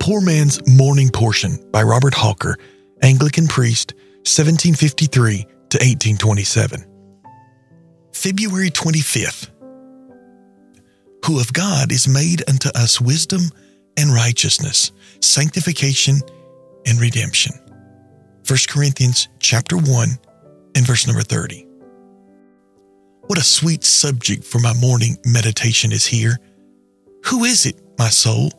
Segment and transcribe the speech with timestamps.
[0.00, 2.56] Poor Man's Morning Portion by Robert Hawker,
[3.02, 3.92] Anglican priest,
[4.24, 6.86] 1753 to 1827.
[8.14, 9.50] February 25th.
[11.26, 13.42] Who of God is made unto us wisdom
[13.98, 14.90] and righteousness,
[15.20, 16.20] sanctification
[16.86, 17.52] and redemption.
[18.48, 20.08] 1 Corinthians chapter 1
[20.76, 21.66] and verse number 30.
[23.26, 26.38] What a sweet subject for my morning meditation is here.
[27.26, 28.50] Who is it, my soul,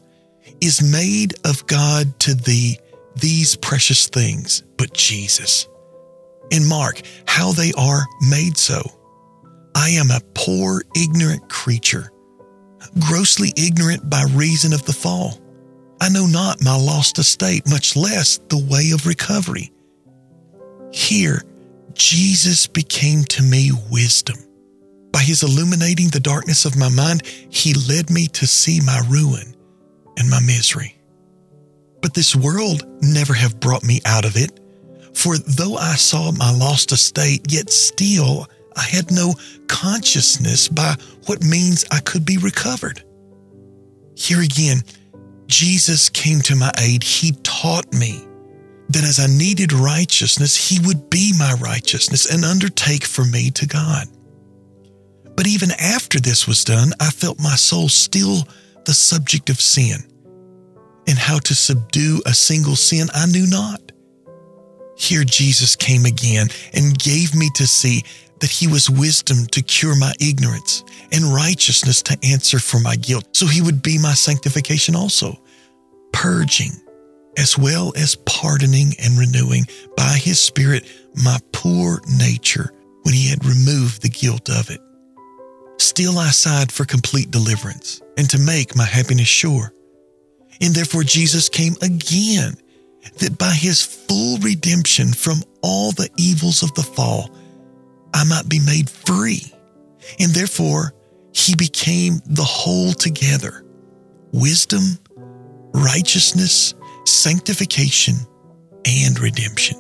[0.62, 2.80] is made of God to thee
[3.16, 5.68] these precious things, but Jesus?
[6.52, 8.82] And mark how they are made so.
[9.76, 12.12] I am a poor, ignorant creature,
[13.00, 15.40] grossly ignorant by reason of the fall.
[16.02, 19.72] I know not my lost estate, much less the way of recovery.
[20.92, 21.42] Here,
[21.94, 24.38] Jesus became to me wisdom.
[25.12, 29.56] By his illuminating the darkness of my mind, he led me to see my ruin
[30.22, 30.96] and my misery.
[32.02, 34.60] But this world never have brought me out of it.
[35.14, 39.34] For though I saw my lost estate, yet still I had no
[39.68, 43.04] consciousness by what means I could be recovered.
[44.16, 44.84] Here again,
[45.48, 47.04] Jesus came to my aid.
[47.04, 48.24] He taught me
[48.90, 53.66] that as I needed righteousness, He would be my righteousness and undertake for me to
[53.66, 54.08] God.
[55.36, 58.48] But even after this was done, I felt my soul still
[58.86, 60.11] the subject of sin.
[61.08, 63.92] And how to subdue a single sin I knew not.
[64.96, 68.04] Here Jesus came again and gave me to see
[68.40, 73.36] that he was wisdom to cure my ignorance and righteousness to answer for my guilt.
[73.36, 75.38] So he would be my sanctification also,
[76.12, 76.72] purging
[77.38, 79.66] as well as pardoning and renewing
[79.96, 80.86] by his Spirit
[81.24, 82.72] my poor nature
[83.04, 84.80] when he had removed the guilt of it.
[85.80, 89.74] Still I sighed for complete deliverance and to make my happiness sure.
[90.62, 92.54] And therefore Jesus came again,
[93.18, 97.32] that by his full redemption from all the evils of the fall,
[98.14, 99.52] I might be made free.
[100.20, 100.94] And therefore
[101.34, 103.66] he became the whole together
[104.34, 104.98] wisdom,
[105.74, 106.74] righteousness,
[107.06, 108.16] sanctification,
[108.86, 109.78] and redemption.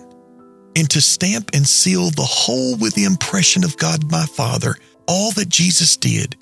[0.75, 4.75] And to stamp and seal the whole with the impression of God my Father,
[5.07, 6.35] all that Jesus did,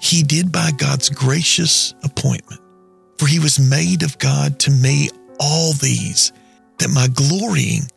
[0.00, 2.60] he did by God's gracious appointment.
[3.18, 6.32] For he was made of God to me all these,
[6.78, 7.90] that my glorying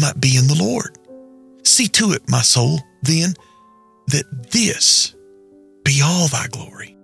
[0.00, 0.98] might be in the Lord.
[1.64, 3.34] See to it, my soul, then,
[4.08, 5.14] that this
[5.84, 6.96] be all thy glory.